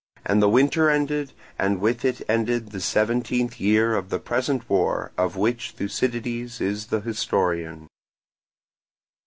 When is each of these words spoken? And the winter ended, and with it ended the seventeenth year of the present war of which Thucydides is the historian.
And 0.25 0.41
the 0.41 0.49
winter 0.49 0.89
ended, 0.89 1.31
and 1.59 1.79
with 1.79 2.03
it 2.03 2.23
ended 2.27 2.71
the 2.71 2.81
seventeenth 2.81 3.59
year 3.59 3.95
of 3.95 4.09
the 4.09 4.17
present 4.17 4.67
war 4.67 5.11
of 5.15 5.35
which 5.37 5.73
Thucydides 5.77 6.59
is 6.59 6.87
the 6.87 7.01
historian. 7.01 7.87